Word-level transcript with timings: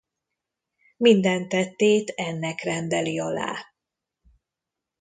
Minden 0.97 1.49
tettét 1.49 2.09
ennek 2.15 2.61
rendeli 2.63 3.19
alá. 3.19 3.59